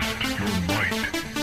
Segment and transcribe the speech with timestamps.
[0.00, 1.33] Test your might.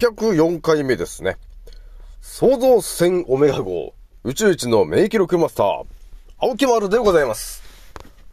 [0.00, 1.36] 804回目ですね。
[2.22, 3.92] 創造船オメガ号
[4.24, 5.84] 宇宙一の名記録マスター、
[6.38, 7.62] 青木丸でございます。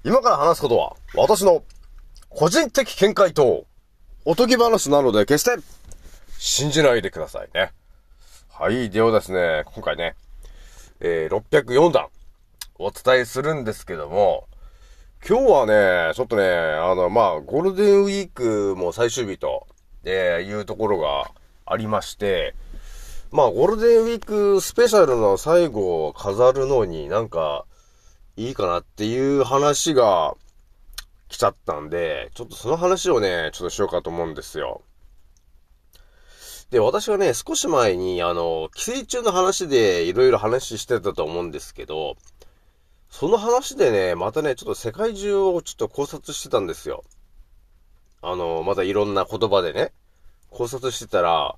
[0.06, 1.64] 今から話すことは、私の
[2.30, 3.66] 個人的見解と、
[4.24, 5.62] おとぎ話なので決して
[6.38, 7.74] 信じないでくださいね。
[8.48, 10.16] はい、ではですね、今回ね、
[11.02, 12.08] えー、604弾
[12.80, 14.48] お伝えするんですけども、
[15.28, 19.68] 今日はね、ちょっとね、あの、まあ、ゴールデンウィークも最終日と、
[20.06, 21.30] えー、いうところが
[21.68, 22.56] ありまして、
[23.32, 27.66] まあ、ゴールデンウィークスペシャルの最後を飾るのになんか、
[28.38, 30.36] いいかなっていう話が
[31.28, 34.82] 来ちゃったんで、ちょっとその話をね、ちょっとしようかと思うんですよ。
[36.70, 42.16] で、私はね、少し前に、あの、寄生虫の話でいろいろ話してたと思うんですけど、
[43.10, 47.04] その話でね、またね、ちょっと世界中をちょっと考察してたんですよ。
[48.22, 49.94] あの、またいろんな言葉でね、
[50.50, 51.56] 考察してたら、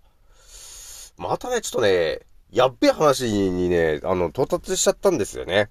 [1.17, 2.19] またね、ちょっとね、
[2.51, 5.69] やっべえ話にね、あの、到達しちゃったんですよね。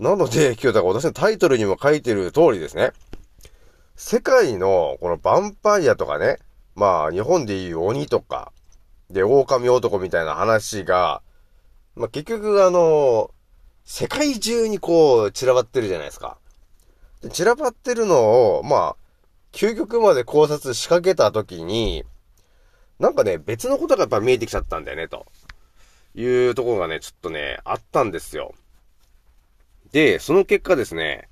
[0.00, 2.92] なので、今日だから私のタイトルにも書いてる通りですね。
[3.96, 6.38] 世界のこのヴァンパイアとかね、
[6.76, 8.52] まあ日本でいう鬼とか、
[9.10, 11.22] で、狼男みたいな話が、
[11.96, 13.30] まあ結局あの、
[13.84, 16.38] 世界中にこう散らばってるじゃないですか。
[17.22, 18.96] で散らばってるのを、まあ、
[19.58, 22.04] 究極まで考察仕掛けたときに、
[23.00, 25.26] なんかね、別のことがやっぱ見えてきちゃったんだよね、と
[26.14, 28.54] いうところがね、ちょっとね、あったんですよ。
[29.90, 31.28] で、その結果ですね、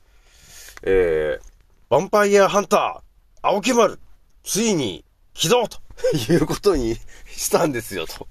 [0.82, 4.00] えー、ヴァンパイアハンター、青木丸、
[4.42, 5.78] ついに起動と
[6.32, 6.96] いうことに
[7.28, 8.26] したんですよ、と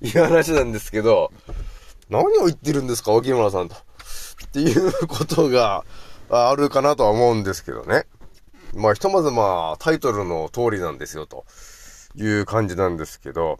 [0.00, 1.32] いう話なんですけど、
[2.08, 3.74] 何を言ってるんですか、青木村さんと。
[3.74, 5.84] っていうことが
[6.30, 8.06] あるかなとは思うんですけどね。
[8.74, 11.44] まあ、ひとまずまあ、タイトルの通りなんですよ、と
[12.16, 13.58] いう感じなんですけど、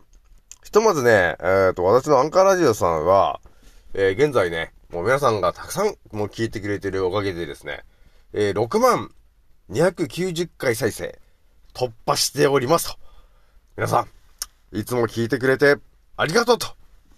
[0.64, 3.40] ひとまずね、えっ、と、私のアンカーラジオさんは、
[3.94, 7.84] えー現在ね、もう皆さんがたくさんもう聞いてくれてるおかげでですね、
[8.32, 9.10] えー6万
[9.70, 11.18] 290回再生
[11.74, 12.98] 突破しておりますと。
[13.76, 14.06] 皆さ
[14.72, 15.76] ん、いつも聞いてくれて
[16.16, 16.68] ありがとうと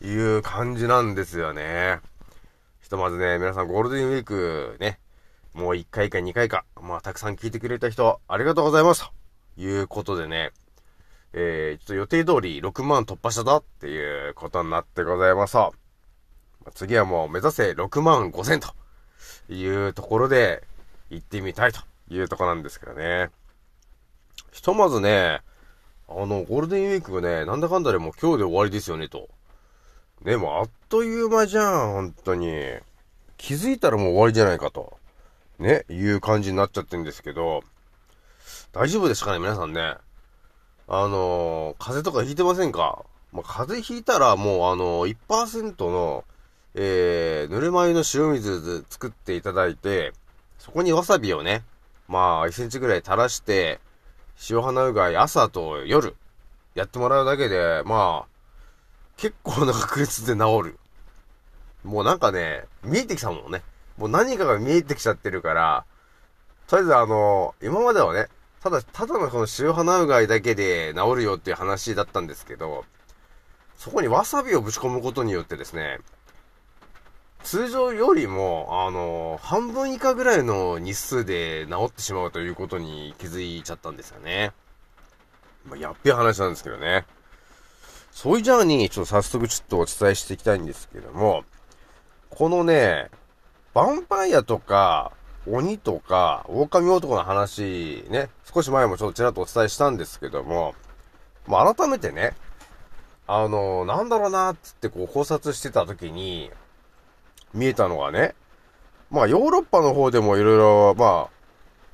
[0.04, 2.00] いう感じなんですよね。
[2.80, 4.98] ひとまずね、皆さんゴールデンウィークね、
[5.54, 9.04] もう1回か2回か、まあたくさん聞いてくれた人ありがとうございます
[9.56, 10.50] ということでね、
[11.32, 15.74] えー、ちょっと予定通り6万突破したぞっていうことになってございますと。
[16.64, 18.74] まあ次はもう目指せ6万5千と
[19.48, 20.64] いうところで
[21.10, 21.80] 行ってみたいと
[22.10, 23.30] いうとこなんですけどね。
[24.50, 25.40] ひとまずね、
[26.08, 29.28] あの、ゴールデンウィークがね、なんだかんだでもう今日で終わりですよね、と。
[30.22, 32.48] ね、もうあっという間じゃん、本当に。
[33.36, 34.98] 気づいたらもう終わりじゃないかと。
[35.58, 37.62] ね、いう感じになっちゃってるんですけど、
[38.72, 39.96] 大丈夫ですかね、皆さんね。
[40.88, 43.04] あのー、風邪とかひいてませんか？
[43.32, 46.24] まあ、風邪ひいたらもうあのー、1%の、
[46.74, 50.12] えー、ぬるま湯の塩水で作っていただいて、
[50.58, 51.62] そこにわさびをね、
[52.08, 53.80] まあ、1センチぐらい垂らして、
[54.50, 56.16] 塩鼻うがい朝と夜、
[56.74, 58.28] やってもらうだけで、まあ、
[59.16, 60.78] 結構な確率で治る。
[61.84, 63.62] もうなんかね、見えてきたもんね。
[63.96, 65.84] もう何かが見えてきちゃってるから、
[66.66, 68.28] とりあえずあの、今まではね、
[68.62, 72.84] ただ、ただのこの塩鼻うがいだけで治るよっていう話だったんですけど、
[73.76, 75.98] そこにわさびをぶち込むことによってですね、
[77.42, 84.52] 通常よりも、あの、半分以下ぐらいの日数で治ってしまうということに気づいちゃったんですよね。
[85.66, 87.04] まあ、やっべえ話なんですけどね。
[88.10, 91.44] そういうジャーニー、ちょっと早速ちょっとお伝えしていきたいんですけども、
[92.30, 93.10] このね、
[93.74, 95.10] ヴァンパイアとか、
[95.50, 100.76] 鬼とか、狼男の話、ね、少し前もちょっとちらっとお伝えしたんですけども、
[101.48, 102.34] まあ、改めてね、
[103.26, 106.52] あの、なんだろうなっつってこう考察してた時に、
[107.52, 108.36] 見えたのがね、
[109.10, 111.28] まあ、ヨーロッパの方でもいろいろ、まあ、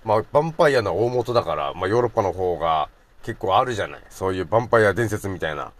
[0.05, 2.91] まあ、ヴァンパイアの大元だから、まあ、ヨーロッパの方が
[3.23, 4.01] 結構あるじゃない。
[4.11, 5.73] そういうヴァンパイア伝説みたいな。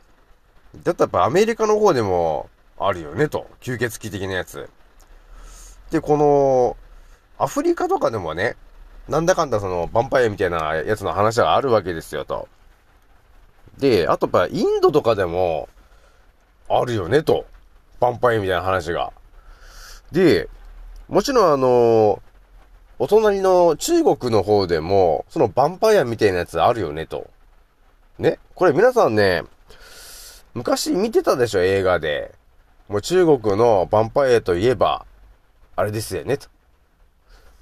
[0.83, 2.49] だったらやっぱアメリカの方でも
[2.79, 3.47] あるよね、と。
[3.61, 4.71] 吸血鬼的なやつ。
[5.91, 6.77] で、この、
[7.39, 8.57] アフリカとかでもね、
[9.09, 12.49] なんだかんだその、ヴァンパイアみたいなやつの話があるわけですよ、と。
[13.79, 15.69] で、あとやっぱインドとかでも、
[16.69, 17.47] あるよね、と。
[18.01, 19.13] ヴァンパイアみたいな話が。
[20.13, 20.49] で、
[21.09, 22.23] もちろんあの
[22.99, 27.29] お隣の中国の方でも、そのヴァンパイアみたいなやつあるよね、と。
[28.19, 28.39] ね？
[28.55, 29.43] これ皆さんね、
[30.55, 32.35] 昔見てたでしょ、映画で。
[32.89, 35.07] もう中国のヴァンパイアといえば、
[35.81, 36.49] あれですよね、と。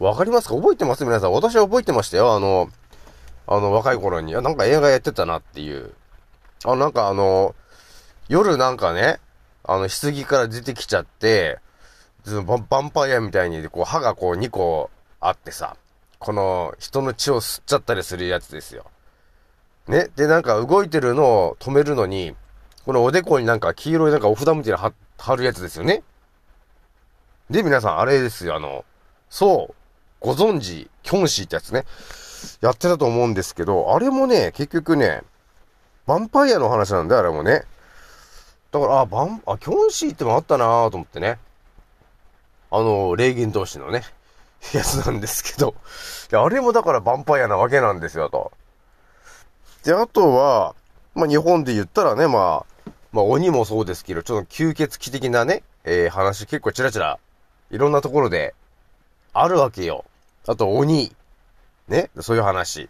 [0.01, 0.57] わかりますか？
[0.57, 1.05] 覚えてます？
[1.05, 1.33] 皆さん。
[1.33, 2.35] 私は覚えてましたよ。
[2.35, 2.69] あの、
[3.47, 4.35] あの、若い頃に。
[4.35, 5.93] あ、なんか映画やってたなっていう。
[6.65, 7.55] あ、なんかあの、
[8.29, 9.21] 夜なんかね、
[9.63, 11.61] あの、棺から出てきちゃって、
[12.27, 14.91] ヴァンパイアみたいに、こう、歯がこう2個
[15.21, 15.77] あってさ、
[16.19, 18.87] この人の血を吸っちゃったりするやつですよ。
[19.87, 20.09] ね？
[20.17, 22.35] で、なんか動いてるのを止めるのに、
[22.85, 26.03] このおでこになんか黄色いなんかお札みたいな貼るやつですよね。
[27.51, 28.85] で、皆さん、あれですよ、あの、
[29.31, 29.75] そう、
[30.21, 31.85] ご存知、キョンシーってやつね、
[32.61, 35.23] やってたと思うんですけど、あれもね、結局ね、
[36.07, 37.63] ヴァンパイアの話なんだよ、あれもね。
[38.71, 41.39] だから、あ、バン、あ、キョンシーってもあったなぁと思ってね。
[42.71, 44.03] あの、霊言同士のね、
[44.75, 45.75] やつなんですけど。
[46.33, 48.53] あれもだからヴァンパイアなわけなんですよ、と。
[49.85, 50.75] で、あとは、
[51.15, 57.19] まあ、日本で言ったらね、まあ、まあ、鬼もそうですけど、ちょっと吸血鬼的なね、えー、話結構チラチラ、
[57.71, 58.55] いろんなところで
[59.33, 60.05] あるわけよ。
[60.47, 61.15] あと、鬼。
[61.89, 62.11] ね？
[62.21, 62.89] そういう話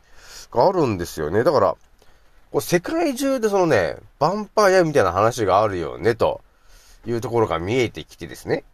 [0.50, 1.44] があるんですよね。
[1.44, 1.76] だから、
[2.50, 6.40] こう世界中でそのね、ヴァンパイアみたいな話があるよね、と
[7.06, 8.64] いうところが見えてきてですね。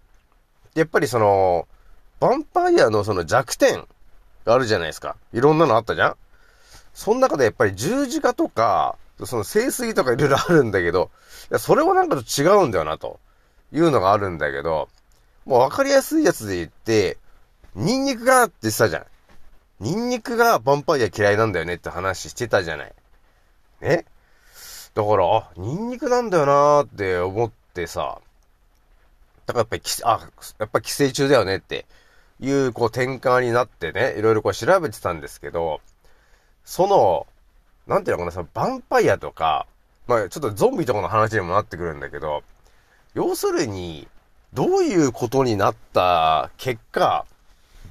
[0.74, 1.68] やっぱりその、
[2.20, 3.86] ヴァンパイアのその弱点
[4.44, 5.16] があるじゃないですか。
[5.32, 6.16] いろんなのあったじゃん
[6.94, 11.10] その中でやっぱり十字架とか、その聖水とかいろいろあるんだけど、
[11.50, 13.20] いや、それはなんかと違うんだよな、と
[13.72, 14.88] いうのがあるんだけど、
[15.44, 17.18] もうわかりやすいやつで言って、
[17.74, 19.04] ニンニクがって言ってたじゃん。
[19.80, 22.92] ニンニクがヴァンパイア嫌いなんだよねって話してたじゃない。
[23.80, 24.04] ね？
[24.94, 28.20] だから、あ、ニンニクなんだよなーって思ってさ、
[29.46, 30.28] だからやっぱり、あ、
[30.60, 31.84] やっぱ寄生虫だよねって
[32.38, 35.80] いう、こう、転換になってね、いろいろこう調べてたんですけど、
[36.64, 37.26] その、
[37.86, 39.66] なんていうのかな、その、ヴァンパイアとか、
[40.06, 42.42] まあ、ちょっとゾンビとかの話にもなってくるんだけど、
[43.14, 44.06] 要するに、
[44.54, 47.26] どういうことになった結果、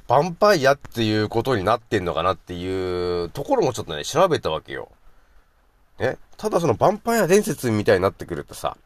[0.08, 4.89] ヴァンパイアっていうことになってんのかなっていうところもちょっとね、調べたわけよ。
[6.00, 6.17] ね？
[6.38, 8.77] ただそのヴァンパイア伝説みたいになってくるとさ、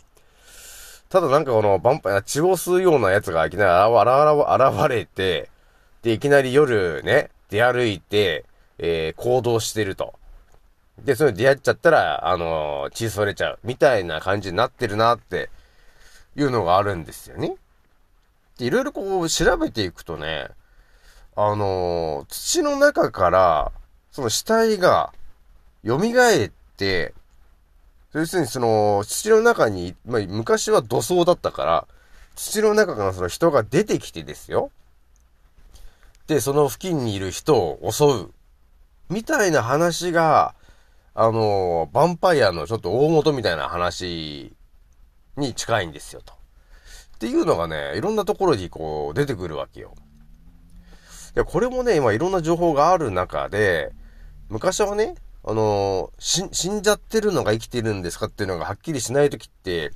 [1.09, 5.49] ただなんかこのヴァンパイア血を吸うようなやつがいきなり現れて、
[6.01, 8.45] で、いきなり夜ね、出歩いて、
[8.79, 10.15] えー、行動してると。
[11.03, 13.59] で、それ出会っちゃったら、あのー、血それちゃう。
[13.63, 15.49] みたいな感じになってるなって
[16.35, 17.55] いうのがあるんですよね。
[18.57, 20.49] で、いろいろこう調べていくとね、
[21.35, 23.71] あのー、土の中から、
[24.11, 25.13] その死体が
[25.85, 27.13] 蘇って、
[28.13, 31.87] 要するにその、土の中に、まあ、昔は土葬だったから、
[32.35, 34.71] 土の中からその人が出てきてですよ。
[36.27, 38.31] で、その付近にいる人を襲う。
[39.09, 40.55] みたいな話が
[41.19, 44.55] あの、ヴァンパイアのちょっと大元みたいな話
[45.35, 46.36] に近いんですよ、と。
[47.17, 49.95] っていうのがね、いろんなところにこう出てくるわけよ。
[51.35, 53.91] いや、これもね、今いろんな情報がある中で、
[54.49, 59.91] 昔はね、あのー、死んじゃってるのが生きてるんですかっていうのがはっきりしないときって、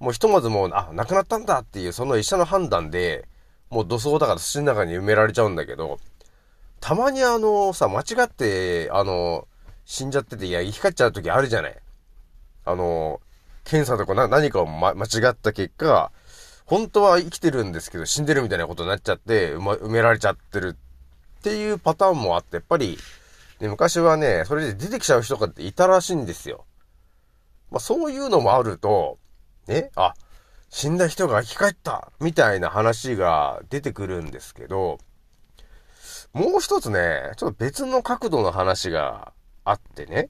[0.00, 3.28] もうひとまずもう、あ、亡くなったんだっていうその医者の判断で、
[3.70, 6.00] もう土葬だから土の中に埋められちゃうんだけど、
[6.80, 9.46] たまにあのさ、間違って、あの
[9.84, 11.76] 死んじゃってて、いや、生き返っちゃうときあるじゃない。
[12.64, 13.20] あの
[13.64, 14.94] 検査とか何かを、間違
[15.30, 16.10] った結果、
[16.70, 20.76] 本当は生きてるんですけど、死んでるみたいなことになっちゃって、埋,、められちゃってる
[21.40, 22.96] っていうパターンもあって、やっぱり、
[23.58, 26.66] ね、昔はね、それで出てきちゃう人がっていたらしいんですよ。
[27.72, 29.18] まあ、そういうのもあると、
[29.66, 30.14] ね、あ、
[30.68, 34.98] 死んだ人が生き返ったみたいな話が出てくるんですけど、
[36.32, 39.32] もう一つね、ちょっと別の角度の話が
[39.64, 40.28] あってね、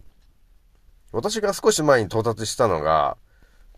[1.12, 3.18] 私が少し前に到達したのが、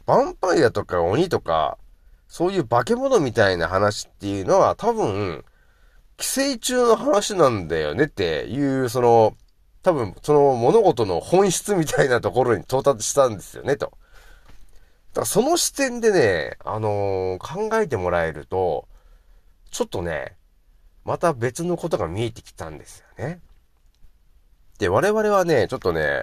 [0.06, 1.76] ヴァンパイアとか鬼とか、
[2.32, 5.44] そういう化け物みたいな話っていうのは多分、
[6.16, 9.36] 寄生虫の話なんだよねっていう、その、
[9.82, 13.92] 多分、その物事の本質みたいなところに到達したんですよね、と。
[15.12, 18.88] だからその視点でね、あのー、考えてもらえると、
[19.70, 20.34] ちょっとね、
[21.04, 23.42] また別のことが見えてきたんですよね。
[24.78, 26.22] で、我々はね、ちょっとね、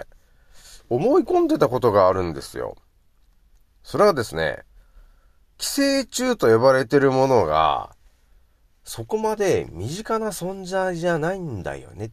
[0.88, 2.74] 思い込んでたことがあるんですよ。
[3.84, 4.64] それはですね、
[5.60, 7.94] 寄生虫と呼ばれてるものが、
[8.82, 12.12] そこまで身近な存在じゃないんだよね、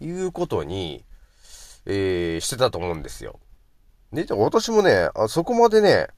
[0.00, 1.04] いうことに、
[1.84, 3.38] えー、してたと思うんですよ。
[4.14, 6.08] で、私もね、あそこまでね、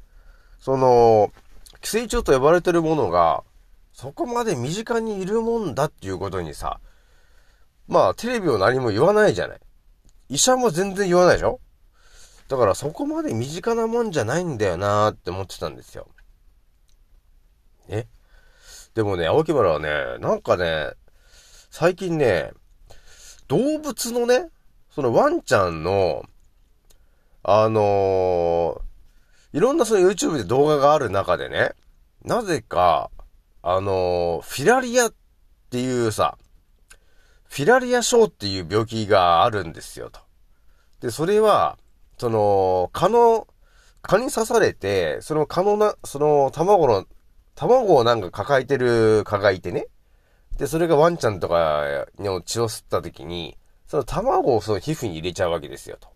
[0.60, 1.32] その、
[1.80, 3.42] 寄生虫と呼ばれてるものが、
[3.92, 6.78] そこまで身近にいるもんだっていうことにさ、
[7.88, 9.60] まあ、テレビを何も言わないじゃない。
[10.28, 11.58] 医者も全然言わないでしょ
[12.46, 16.06] だからそこまで身近なもんじゃないんだよなーって思ってたんですよ。
[17.90, 18.06] え？
[18.94, 20.90] でもね、青木村はね、なんかね、
[21.70, 22.52] 最近ね、
[23.48, 24.48] 動物のね、
[24.90, 26.24] そのワンちゃんの、
[27.42, 31.72] あのー、いろんなその YouTube で動画がある中でね、
[32.24, 33.10] なぜか、
[33.62, 35.14] あのー、フィラリアっ
[35.70, 36.36] ていうさ、
[37.48, 40.20] フィラリア症っていう病気があるんですよ、と。
[41.00, 41.78] で、それは、
[42.18, 43.48] その、蚊の、
[44.02, 47.06] 蚊に刺されて、その蚊のな、その卵の
[47.54, 49.86] 卵をなんか抱えてる蚊がいてね。
[50.56, 56.08] で、それがワンちゃんとかの血を吸った時に、その卵をその皮膚に入れちゃうわけですよ、と。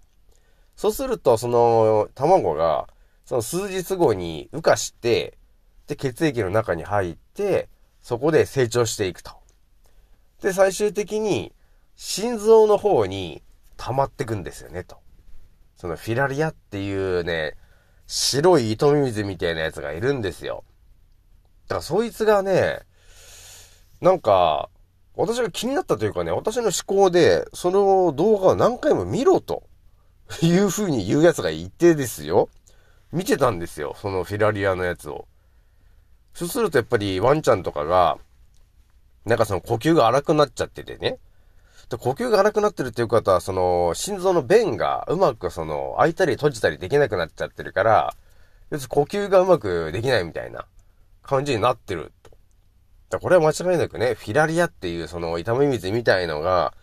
[0.77, 2.89] そうすると、その卵が、
[3.25, 5.39] その数日後に孵化して、
[5.87, 7.69] で、血液の中に入って、
[8.03, 9.33] そこで成長していくと。
[10.43, 11.53] で、最終的に、
[11.97, 13.43] 心臓の方に
[13.77, 14.99] 溜まってくんですよね、と。
[15.77, 17.57] そのフィラリアっていうね、
[18.07, 20.65] 白い糸水みたいなやつがいるんですよ。
[21.69, 22.81] だからそいつがね、
[24.01, 24.69] なんか、
[25.17, 29.63] 私が気になったというかね、私の思考で、その動画を何回も見ろと、
[30.43, 32.49] いう風に言う奴がいてですよ。
[33.13, 35.29] 見てたんですよ、そのフィラリアのやつを。
[36.35, 38.19] そうするとやっぱりワンちゃんとかが、
[39.25, 41.19] なんかその呼吸が荒くなっちゃっててね。
[41.89, 48.15] で呼吸が荒くなってるっていう方は、その、心臓の弁がうまくその、開いたり閉じたりできなくなっちゃってるから、
[48.71, 50.67] 要するに呼吸がうまくできないみたいな。
[51.25, 52.13] 感じになってる。
[53.21, 56.75] これは間違いなくね、フィラリアっていうその痛み水みたいのが、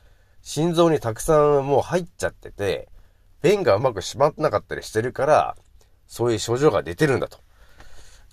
[0.42, 2.90] 心臓にたくさんもう入っちゃってて、
[3.42, 5.56] 便がうまく閉まってなかったりしてるから、
[6.08, 7.40] そういう症状が出てるんだと。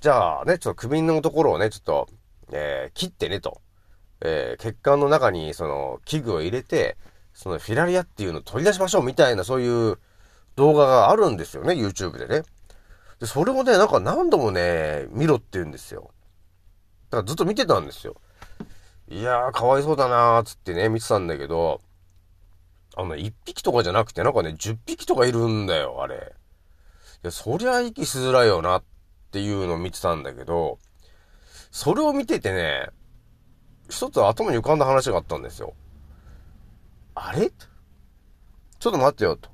[0.00, 2.08] じゃあね、ちょっと首のところをね、ちょっと、
[2.52, 3.60] えー、切ってねと。
[4.20, 6.96] えー、血管の中にその器具を入れて、
[7.34, 9.98] そのフィラリアっていうのを取り出しましょうみたいなそういう
[10.56, 12.42] 動画があるんですよね、YouTube でね。
[13.20, 16.12] で、それをね、なんか何度もね、見ろって言うんですよ。
[17.10, 18.16] だからずっと見てたんですよ。
[19.08, 21.80] いやー、かわいそうだなーつってね、見てたんだけど、
[22.96, 26.34] あの、1匹とかじゃなくて、なんかね、10匹とかいるんだよ、あれ。
[27.24, 28.84] いや、そりゃ息しづらいよなっ
[29.30, 30.78] ていうのを見てたんだけど、
[31.70, 32.90] それを見ててね、
[33.88, 35.74] 一つ頭に浮かんだ話があったんですよ。
[37.14, 37.50] あれ？
[37.50, 39.50] ちょっと待ってよ、と。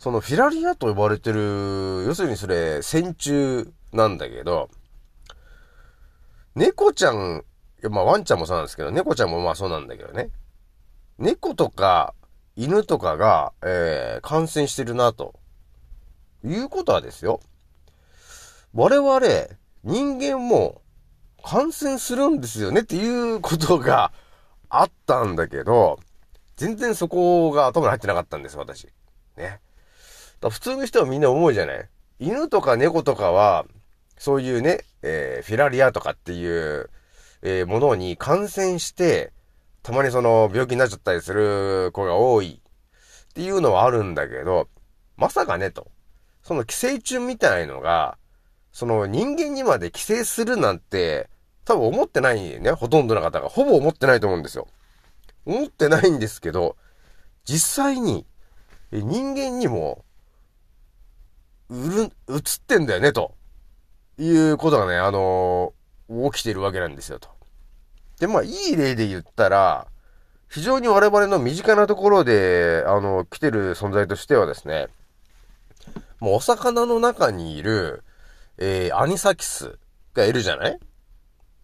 [0.00, 4.70] そのフィラリアと呼ばれてる、要するにそれ、線虫なんだけど、
[6.54, 7.44] 猫ちゃん、
[7.90, 10.30] まあワンちゃんもそうなんですけど、猫ちゃんもまあそうなんだけどね。
[11.18, 12.14] 猫とか
[12.56, 15.34] 犬とかが、えー、感染してるなと。
[16.44, 17.40] いうことはですよ。
[18.72, 19.20] 我々、
[19.84, 20.80] 人間も
[21.44, 24.12] 感染するんですよねっていうことが
[24.70, 25.98] あったんだけど、
[26.56, 28.88] 全然そこが頭に入ってなかったんです、私。
[29.36, 29.60] ね。
[30.40, 31.88] だ普通の人はみんな思うじゃない？
[32.18, 33.66] 犬とか猫とかは、
[34.18, 36.90] そういうね、えー、フィラリアとかっていう、
[37.42, 39.32] えー、ものに感染して、
[39.82, 44.68] たまにその病気になっちゃったりする子が多いっていうのはあるんだけど、
[45.16, 45.90] まさかねと。
[46.42, 48.18] その寄生虫みたいのが、
[48.72, 51.28] その人間にまで寄生するなんて、
[51.64, 52.72] 多分思ってないね。
[52.72, 53.48] ほとんどの方が。
[53.48, 54.66] ほぼ思ってないと思うんですよ。
[55.44, 56.76] 思ってないんですけど、
[57.44, 58.26] 実際に、
[58.92, 60.04] 人間にも、
[61.70, 63.34] うる、映ってんだよね、と
[64.18, 67.28] いうことがね、あのー、起きてるわけなんですよ、と。
[68.18, 69.86] で、まあ、いい例で言ったら、
[70.48, 74.88] 非常に我々の身近なところで、あの、来てる存在としてはですね、
[76.18, 78.02] もうお魚の中にいる、
[78.58, 79.78] えー、アニサキス
[80.12, 80.78] がいるじゃない？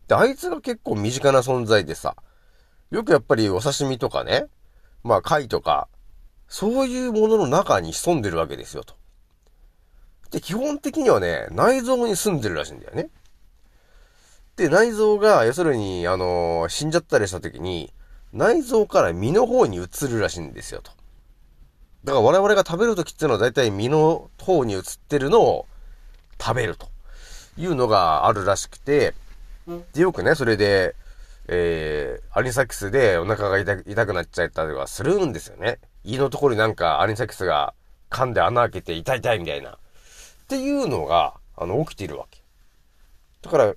[0.07, 2.15] で、あいつが結構身近な存在でさ、
[2.91, 4.47] よくやっぱりお刺身とかね、
[5.03, 5.89] まあ貝とか、
[6.49, 8.95] そういうものの中に潜んでるわけですよ、と。
[10.31, 13.09] で、基本的にはね、内臓に住んでるらしいんだよね。
[14.57, 17.93] で、内臓が、要するに、あのー、死んじゃったりした時に、
[18.33, 20.91] 内臓から身の方に移るらしいんですよ、と。
[22.05, 25.67] だから我々が食べる時っていうのは大体身の方に移ってるのを
[26.41, 26.89] 食べると
[27.59, 29.15] いうのがあるらしくて、
[29.93, 30.95] で、よくね、それで、
[31.49, 35.79] えー、アニサキスでお腹が痛くなっちゃったりとかするんですよね。
[36.05, 37.75] 胃のところになんかアニサキスが
[38.11, 39.79] 噛んで穴開けて痛い痛いみたいな。
[40.47, 42.41] っていうのが、あの、起きているわけ。
[43.43, 43.75] だから、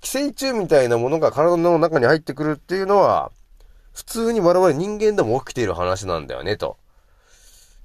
[0.00, 3.30] 寄生虫みたいなものが体の中に入ってくるっていうのは、
[3.94, 6.76] 普通に我々人間でも起きている話なんだよね、と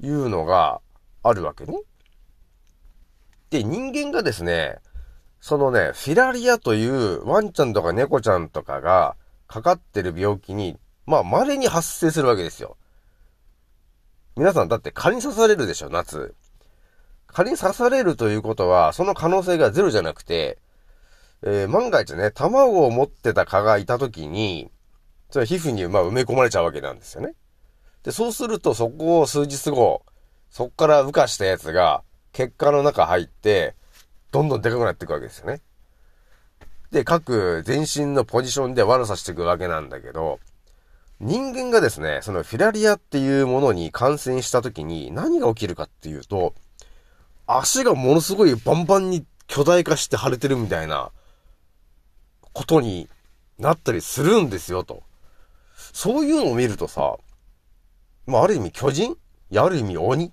[0.02, 0.82] いうのが
[1.22, 1.80] あるわけね。
[3.52, 4.80] で、人間がですね、
[5.40, 9.16] そのね、フィラリアというワンちゃんとか猫ちゃんとかが
[9.48, 12.78] かかってる病気に、まあ、稀に発生するわけですよ。
[14.36, 16.34] 皆さんだって蚊に刺されるでしょ、夏。
[17.34, 20.60] 蚊に刺されるということは、その可能性がゼロじゃなくて、
[21.44, 24.72] えー、万が一ね、卵を持ってた蚊がいたときに、
[25.30, 27.34] それ皮膚にま埋め込まれちゃうわけなんですよね。
[28.04, 30.04] で、そうするとそこを数日後、
[30.50, 33.76] そっから孵化したやつが血管の中入って、
[34.32, 35.62] どんどんでかくなっていくわけですよね。
[36.92, 40.40] で、各全身のポジションで悪さしていくわけなんだけど、
[41.20, 46.56] 人間がですね、そのフィラリアっていうものに感染した時に何が起きるかっていうと、
[47.58, 51.12] 足がものすごいバンバンに巨大化して腫れてるみたいな
[52.54, 53.10] ことに
[53.58, 55.04] なったりするんですよと。
[55.94, 57.18] そういうのを見るとさ、
[58.26, 59.18] まあある意味巨人？
[59.56, 60.32] ある意味鬼？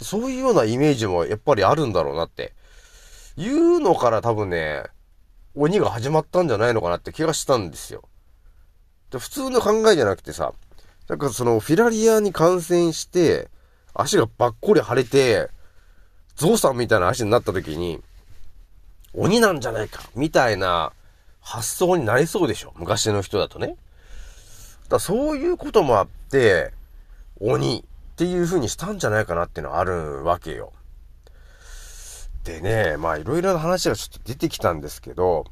[0.00, 2.54] そういうようなイメージもやっぱりあるんだろうなって
[3.36, 4.84] いうのから多分ね、
[5.54, 8.02] 鬼が始まったんじゃないのかなって気がしたんですよ。
[9.10, 10.52] で普通の考えじゃなくてさ、
[11.08, 13.48] なんかそのフィラリアに感染して、
[13.94, 15.48] 足がばっこり腫れて、
[16.36, 18.02] ゾウさんみたいな足になった時に、
[19.14, 20.92] 鬼なんじゃないか、みたいな
[21.40, 22.72] 発想になりそうでしょ。
[22.76, 23.76] 昔の人だとね。
[24.88, 26.72] だそういうこともあって、
[27.40, 30.72] 鬼っていう風にしたんじゃないかなっていうのはあるわけよ。
[32.44, 35.46] でね、まあいろいろな話がちょっと出てきたんですけど、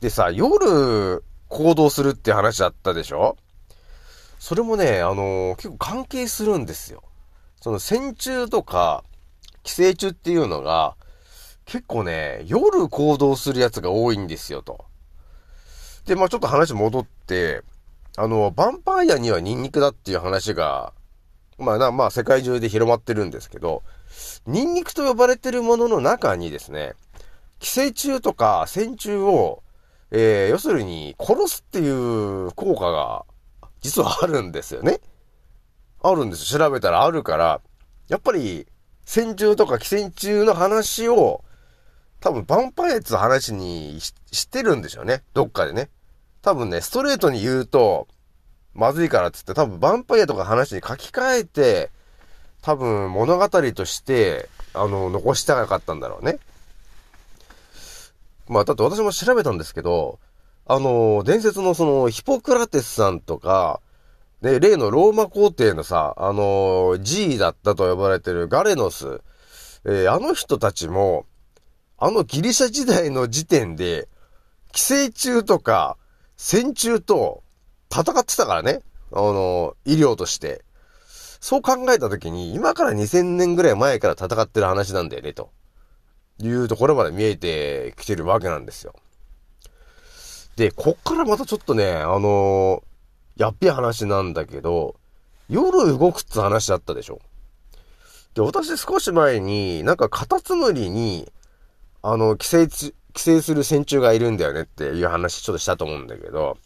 [0.00, 3.36] でさ、夜行動するって話だったでしょ
[4.38, 7.02] それもね、あのー、結構関係するんですよ。
[7.60, 9.04] その線虫とか
[9.66, 10.96] 寄生虫っていうのが、
[11.64, 14.84] 結構ね、夜行動するやつが多いんですよ、と。
[16.06, 17.62] で、まあちょっと話戻って、
[18.16, 20.92] あの、ヴァンパイアにはニンニクだっていう話が、
[21.58, 23.82] まあな、まあ世界中で広まってるんですけど、
[24.46, 26.94] ニンニクと呼ばれてるものの中にですね、
[27.58, 29.64] 寄生虫とか線虫を、
[30.12, 33.24] えー、要するに殺すっていう効果が
[33.80, 35.00] 実はあるんですよね。
[36.04, 37.60] あるんです調べたらあるから、
[38.06, 38.68] やっぱり
[39.06, 41.42] 線虫とか寄生虫の話を
[42.20, 45.22] 多分ヴァンパイアって話にしてるんでしょうね。
[45.32, 45.88] どっかでね。
[46.42, 48.08] 多分ね、ストレートに言うと、
[48.74, 51.90] まずいからっつって多分ヴァンパイアとか話に書き換えて、
[52.62, 56.38] 多分物語として、あの、残したかったんだろうね。
[58.48, 60.18] まあ、だって私も調べたんですけど、
[60.66, 63.80] あの、伝説のその、ヒポクラテスさんとか、
[64.42, 69.22] ね、例のローマ皇帝のさ、あの、G だったと呼ばれてるガレノス、
[69.84, 71.26] えー、あの人たちも、
[71.98, 74.08] あのギリシャ時代の時点で、
[74.72, 75.96] 寄生虫とか、
[76.36, 77.42] 戦虫と
[77.90, 78.80] 戦ってたからね。
[79.12, 80.62] あの、医療として。
[81.40, 85.50] そう考えたときに、今から2000年ぐらい前から戦ってる話なんだよね、と
[86.42, 88.94] いうところまで見えてきてるわけなんですよ。
[90.56, 92.82] で、こっからまたちょっとね、あの
[93.36, 94.96] やっべえ話なんだけど、
[95.48, 97.20] 夜動くって話だったでしょ。
[98.34, 101.30] で、私少し前に、なんかカタツムリに、
[102.02, 106.58] あの、寄生、寄生する線虫がいるんだよねっていう話ちょっとしたと思うんだけど、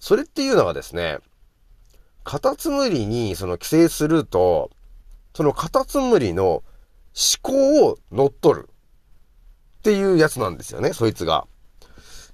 [0.00, 1.18] それっていうのはですね、
[2.24, 4.70] カタツムリにその寄生すると、
[5.34, 6.62] そのカタツムリの思
[7.42, 11.46] 考を乗っ取るっていうやつなんですよね、そいつが。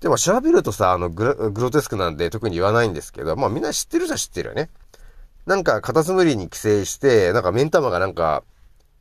[0.01, 4.71] でも調べるとさ、あのグロ、テスクなんで特に言わないんですけど、まあみんな知ってるじゃ知ってるよね。
[5.47, 8.45] なんかカタツムリに寄生して、なんか目ん玉がなんか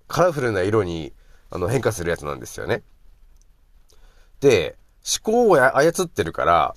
[0.07, 1.13] カラフルな色に
[1.51, 2.81] あの変化するやつなんですよね。
[4.39, 4.75] で、
[5.23, 6.75] 思考を操ってるから、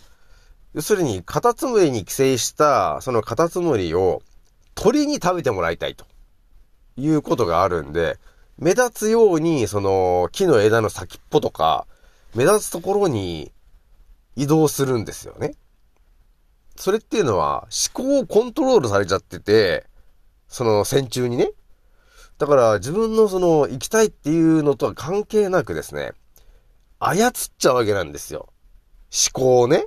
[0.74, 4.22] 要するにカタツムリに寄生したそのカタツムリを
[4.74, 6.04] 鳥に食べてもらいたいと
[6.96, 8.18] いうことがあるんで、
[8.58, 11.86] 目立つようにその木の枝の先っぽとか
[12.34, 13.50] 目立つところに
[14.36, 15.54] 移動するんですよね。
[16.76, 19.86] それっていうのは思考をコントロールされちゃってて、
[20.48, 21.52] その線虫にね。
[22.38, 26.12] だから自分のその行きたいっていうのとは関係なくですね、
[26.98, 28.48] 操っちゃうわけなんですよ。
[29.12, 29.84] 思考をね。
[29.84, 29.86] っ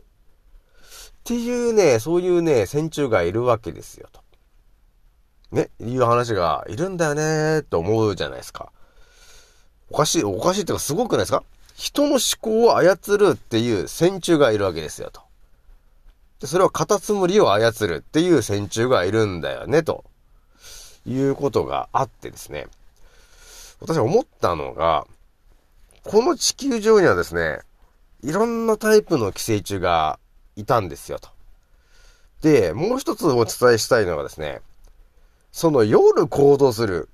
[1.24, 4.22] ていうね、そういうね、線虫がいるわけですよ、と。
[5.52, 8.72] ね、いう話がいるんだよねーと思うじゃないですか。
[9.90, 11.44] おかしい、おかしいっていうかすごくないですか？
[11.76, 15.22] 人の思考を操るっていう線虫がいるわけですよ、と。
[16.40, 20.04] で、それはカタツムリを操るっていう線虫がいるんだよね、と
[21.06, 22.68] いうことがあってですね。
[23.80, 25.06] 私思ったのが、
[26.04, 27.60] この地球上にはですね、
[28.24, 30.20] いろんなタイプの寄生虫が
[30.56, 31.30] いたんですよ、と。
[32.42, 34.62] で、もう一つお伝えしたいのがですね、
[35.52, 37.10] その夜行動する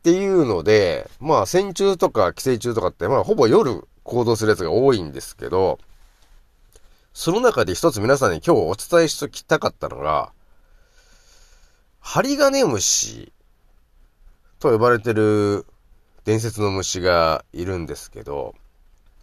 [0.00, 5.78] っていうので、まあ、線虫とか寄生虫とかって、まあ、ほぼ夜行動するやつが多いんですけど、
[7.12, 10.32] その中で一つ皆さんに今日お伝えしときたかったのが、
[11.98, 13.30] ハリガネムシ
[14.58, 15.66] と呼ばれてる
[16.24, 18.54] 伝説の虫がいるんですけど、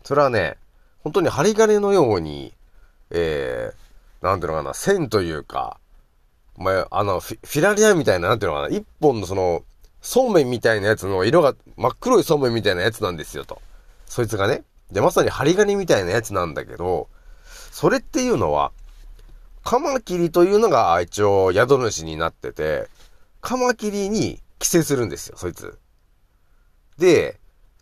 [0.03, 0.57] それはね、
[1.03, 2.53] 本当に針金のように、
[3.09, 5.79] えー、なんていうのかな、線というか、
[6.55, 9.63] まあ、あのフィ、フィラリアみたいな、なんていうのかな、一本のその、
[10.07, 13.61] そうめんみたいなやつの色が真っ黒いそうめんみたいなやつなんですよと。
[14.05, 14.63] そいつがね。
[14.89, 17.09] で、まさに針金みたいなやつなんだけど、
[17.43, 18.71] それっていうのは、
[19.65, 22.87] カマキリというのが一応宿主になってて、
[23.41, 25.77] カマキリに寄生するんですよ、そいつ。
[26.97, 27.37] で、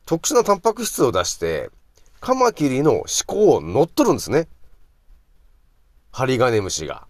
[0.07, 1.69] 特殊なタンパク質を出して、
[2.21, 4.47] カマキリの思考を乗っ取るんですね。
[6.11, 7.05] ハリガネムシが。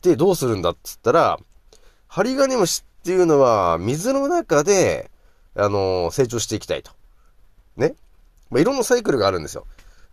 [0.00, 1.38] で、どうするんだっつったら、
[2.06, 5.10] ハリガネムシっていうのは水の中で、
[5.54, 6.92] あのー、成長していきたいと。
[7.76, 7.94] ね。
[8.50, 9.66] まあ、いろんなサイクルがあるんですよ。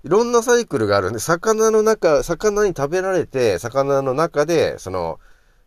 [0.04, 5.20] いろんなサイクルがあるんで、魚の中、魚に食べられて、魚の中で、その、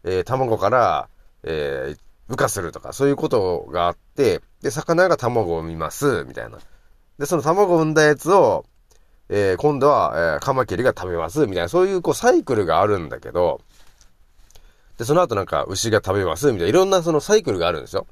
[0.05, 1.09] えー、卵から、
[1.43, 6.59] えー、孵化するとか、そういうことがあって、で、魚が卵を産みます、みたいな。
[7.19, 8.65] で、その卵を産んだやつを、
[9.29, 13.61] えー、今度は、えー、カマキリが食べます、みたいな、そういう、こう、サイクルがあるんだけど、
[14.99, 18.07] で、その後なんか、牛が食べます、みたいな、いろんなそのサイクルがあるんですよ。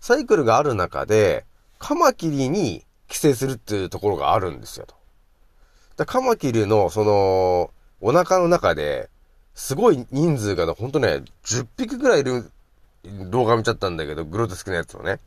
[0.00, 1.46] サイクルがある中で、
[1.78, 4.96] カマキリに寄生するっていうところがあるんですよ、と。
[5.96, 9.10] だカマキリの、その、お腹の中で、
[9.54, 12.50] すごい人数が、ほんとね、10匹ぐらいいる
[13.30, 15.20] 動画見ちゃったんだけど、グロテスクなやつをね。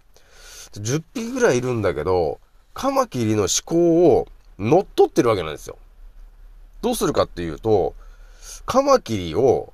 [0.73, 2.39] 10匹ぐらいいるんだけど、
[2.73, 4.27] カマキリの思考を
[4.59, 5.77] 乗っ取ってるわけなんですよ。
[6.81, 7.95] どうするかっていうと、
[8.65, 9.73] カマキリを、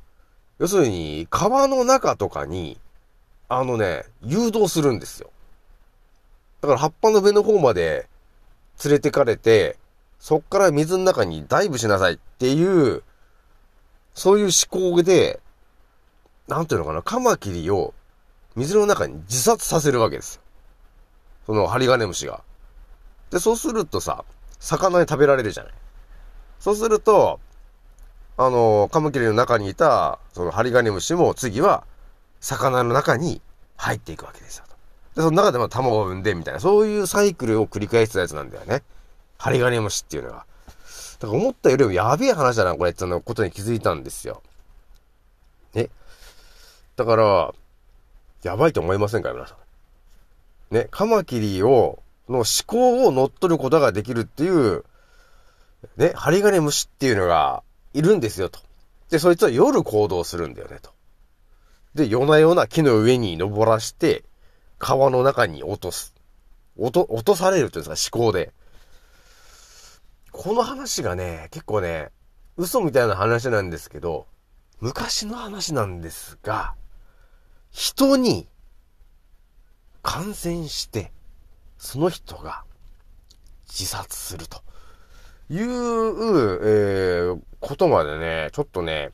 [0.62, 2.80] 要するに川の中とかに、
[3.50, 5.32] あのね、誘導するんですよ。
[6.62, 8.08] だから葉っぱの上の方まで
[8.86, 9.76] 連れてかれて、
[10.20, 13.02] そっから水の中にダイブしなさいっていう、
[14.14, 15.40] そういう思考で、
[16.48, 17.96] なんていうのかな、カマキリを
[18.56, 20.42] 水の中に自殺させるわけですよ。
[21.48, 22.44] そのハリガネムシが。
[23.32, 24.26] で、そうするとさ、
[24.60, 25.74] 魚に食べられるじゃない。
[26.60, 27.40] そうすると、
[28.44, 31.84] あの、カマキリの中にいた、そのハリガネムシも次は、
[32.40, 33.40] 魚の中に
[33.78, 34.66] 入っていくわけですよ。
[35.16, 38.82] で、その中でも卵を産んでみたいな、そういうサイクルを繰り返したやつなんだよね。
[39.38, 40.46] ハリガネムシっていうのが。
[41.20, 44.42] だから思ったよりもやべえ話だな、これってのことに気づいたんですよ。
[45.76, 45.90] ね。
[46.96, 47.54] だから、
[48.42, 49.56] やばいと思いませんか皆さ
[50.72, 50.76] ん。
[50.76, 54.84] ね、カマキリを、の思考を乗っ取ることができるっていう、
[55.96, 57.62] ね、ハリガネムシっていうのが
[57.94, 58.60] いるんですよ、と。
[59.10, 60.92] で、そいつは夜行動するんだよね、と。
[61.94, 64.24] で、夜な夜な木の上に登らして、
[64.80, 66.16] 川の中に落とす。
[66.78, 68.54] 落と、落とされるっていうんですか、思考で。
[70.32, 72.12] この話がね、結構ね、
[72.58, 74.28] 嘘みたいな話なんですけど、
[74.80, 76.74] 昔の話なんですが、
[77.70, 78.48] 人に
[80.02, 81.12] 感染して、
[81.78, 82.64] その人が
[83.68, 84.64] 自殺すると
[85.52, 85.68] いう、
[86.64, 89.12] えー、ことまでね、ちょっとね、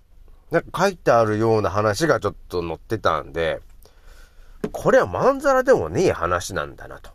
[0.52, 3.60] なんか書いてあるような話がちょっと載ってたんで、
[4.71, 7.10] これはまんざらでもねえ話なんだな、と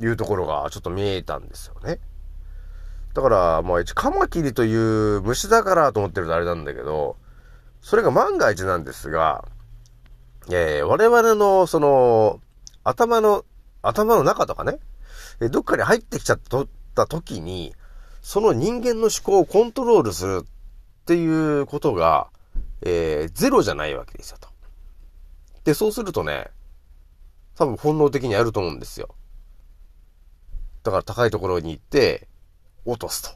[0.00, 1.98] いうところがちょっと見えたんですよね。
[3.14, 4.74] だから、まあ一、カマキリとい
[5.16, 7.16] う虫だからと思ってるとあれなんだけど、
[7.80, 9.46] それが万が一なんですが、
[10.50, 12.40] えー、我々の、その、
[12.84, 13.46] 頭の、
[13.80, 14.78] 頭の中とかね、
[15.50, 17.74] どっかに入ってきちゃったた時に、
[18.20, 21.26] その人間の思考をコントロールするってい
[21.60, 22.28] うことが、
[22.82, 24.48] えー、ゼロじゃないわけですよと。
[25.64, 26.48] で、そうするとね、
[27.56, 29.14] 多分本能的にやると思うんですよ。
[30.82, 32.28] だから高いところに行って、
[32.84, 33.30] 落とすと。
[33.30, 33.34] っ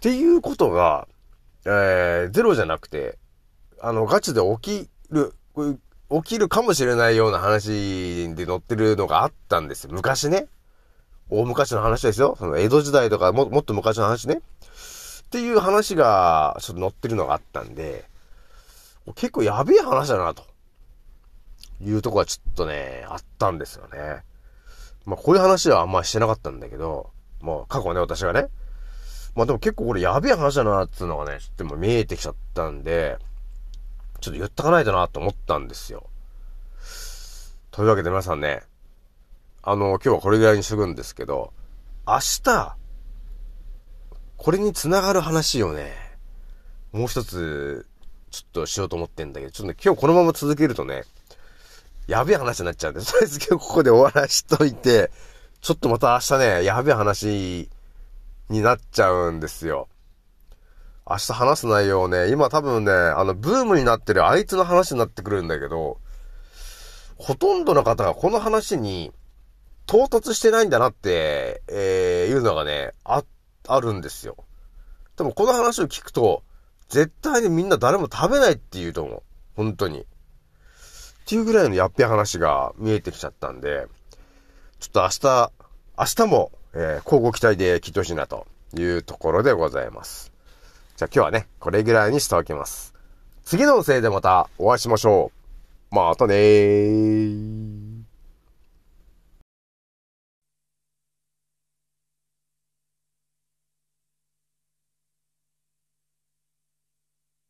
[0.00, 1.08] ていうことが、
[1.64, 3.18] えー、ゼロじゃなくて、
[3.80, 5.34] あの、ガチで起きる、
[6.10, 9.90] 起きるかもしれないような話で載ってるのがあったんですよ。
[9.92, 10.46] 昔ね。
[11.28, 12.36] 大昔の話ですよ。
[12.38, 14.40] その江戸時代とかももっと昔の話ね。
[15.26, 18.04] っていう話がちょっと載ってるのがあったんで、
[19.16, 20.44] 結構やべえ話だな、と
[21.82, 24.22] いうとこはちょっとね、あったんですよね。
[25.04, 27.10] まあこういう話はあんましてなかったんだけど、
[27.40, 28.46] もう過去ね、私がね。
[29.34, 33.18] まあでも結構これやべえ話だな、っていうのがね、ちょっとも見えてきちゃったんで、
[34.20, 36.08] ちょっと言っとかないとなと思ったんですよ。
[37.72, 38.62] というわけで皆さんね、
[39.68, 41.52] あの、今日はこれぐらいにしとくんですけど、
[42.06, 42.76] 明日、
[44.36, 45.92] これに繋がる話をね、
[46.92, 47.84] もう一つ、
[48.30, 51.02] ちょっとしようと思ってんだけど、ちょっとね、今日このまま続けるとね、
[52.06, 55.10] やべえ話になっちゃうんで、とりあえず今日ここで終わらしといて、
[55.60, 57.68] ちょっとまた明日ね、やべえ話
[58.48, 59.88] になっちゃうんですよ。
[61.10, 65.98] 明日話す内容をね、今多分ね、あの、ブームになってるあいつの話になってくるんだけど、
[67.16, 69.12] ほとんどの方がこの話に
[69.86, 73.24] 到達してないんだなって、えー、いうのがね、あ、
[73.68, 74.36] あるんですよ。
[75.16, 76.42] でもこの話を聞くと、
[76.88, 79.22] 絶対にみんな誰も食べないって言うと思う。
[79.56, 80.00] 本当に。
[80.00, 80.04] っ
[81.26, 83.86] ていうぐらいのやっべえ話が見えてきちゃったんで、
[84.78, 85.52] ちょっと明日、
[85.98, 88.46] 明日も、えー、交互期待で聞いてほしいなと
[88.76, 90.32] いうところでございます。
[90.96, 92.94] じゃあ今日はね、これぐらいにしておきます。
[93.44, 95.32] 次の音声でまたお会いしましょ
[95.92, 95.94] う。
[95.94, 97.75] またねー。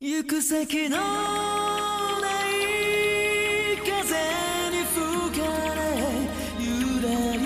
[0.09, 0.41] 行く。
[0.41, 1.03] 先のな
[2.47, 2.55] い
[3.79, 3.91] 風
[4.71, 4.95] に吹
[5.41, 5.43] か
[5.75, 5.81] れ
[6.61, 6.65] ゆ
[7.03, 7.45] らり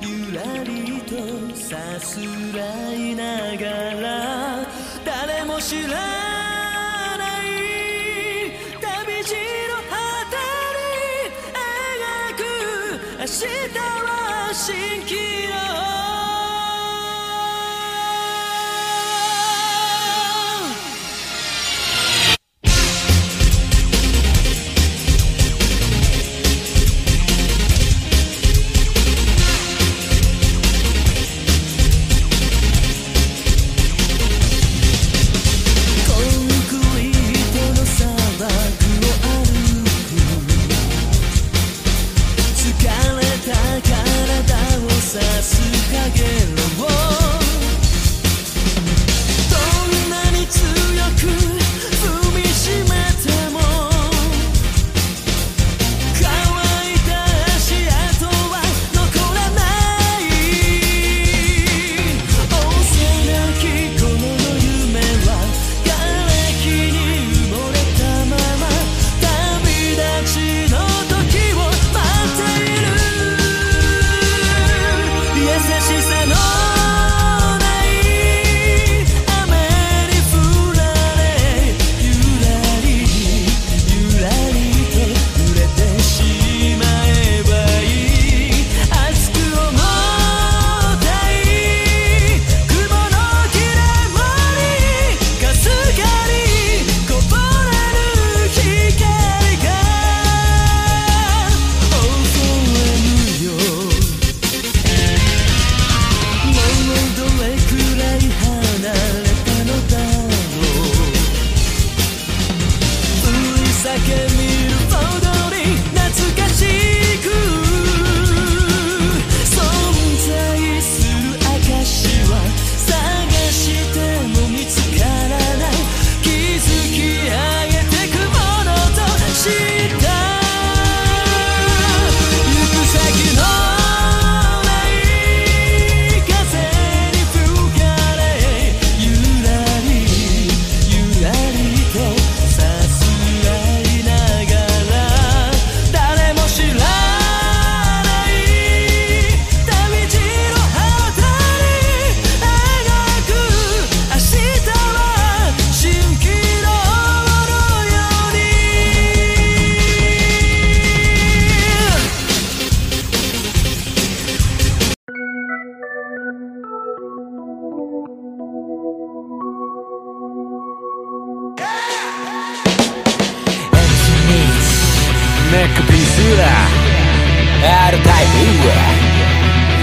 [0.00, 1.12] ゆらりと
[1.54, 2.18] さす
[2.56, 3.66] らいなが
[4.00, 4.66] ら
[5.04, 5.98] 誰も知らな
[7.44, 7.52] い
[8.80, 9.34] 旅路
[9.68, 9.92] の果
[10.30, 10.40] て
[10.72, 10.88] に
[11.52, 12.42] 描く
[13.18, 13.44] 明日
[13.76, 14.08] は
[14.54, 15.39] 蜃気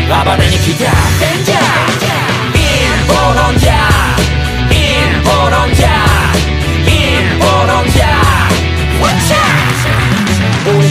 [0.07, 0.85] 暴れに来た
[1.19, 1.66] デン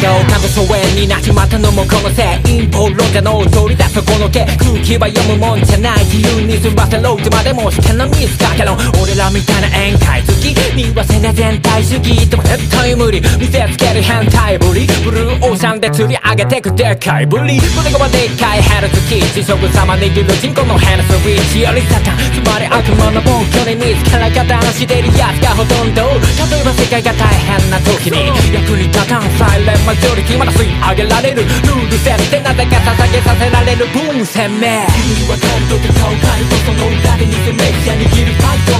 [0.07, 26.05] 俺が丘の疎遠になっちまったのもこのせい陰謀論者の通りだそこのけ空気は読むもんじゃない自由に済ませろってまでもしてのミスかけろ俺らみたいな宴会好き見忘れ全体主義でも絶対無理見せつける変態ぶりブルーオーシャンで釣り上げてくでかいぶり胸がまでっかいヘルツキー地食様握る人口のヘルスウィッチよりサタンつまり悪魔の暴挙に見つから加担してるやつがほとんど
[26.53, 31.43] 例えば世界が大変な時に役に立たんサイレンマジョリティまだ吸い上げられる。
[31.43, 33.87] ルール設定なぜか捧げさせられる。
[33.93, 38.06] 分攻め君はカルトと顔カルトその裏で偽メディアに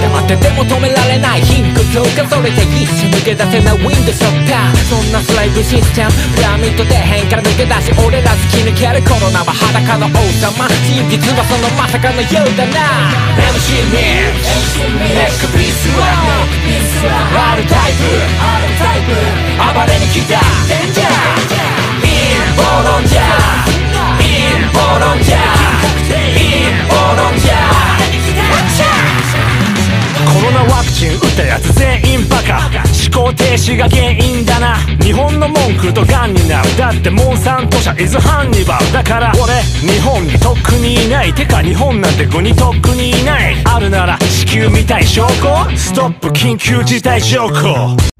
[0.07, 13.11] 黙ってても止められない貧困強化それで一瞬抜け出せないウィンドショッターそんなスライブシステムピラミッド底辺から抜け出し俺ら突き抜けるコロナは裸の王様真実はそのまさかのようだな
[13.51, 14.47] MC ミッ
[14.95, 16.07] ネックピースは
[17.51, 19.11] R タイプ
[19.59, 20.39] 暴れに来た
[20.71, 21.67] デンジャー
[22.07, 28.06] インボロンジャーインボロンジャーインボロンジャー
[30.27, 32.59] コロナワクチン打ったやつ全員バカ
[33.11, 34.77] 思考停止が原因だな。
[35.01, 36.77] 日本の文句とガンになる。
[36.77, 39.31] だってモンサント社イズハンニバルだから。
[39.41, 41.33] 俺日本にとっくにいない。
[41.33, 43.55] てか日本なんて国とっくにいない。
[43.65, 45.77] あるなら地球みたい証拠。
[45.77, 48.16] ストップ緊急事態証拠。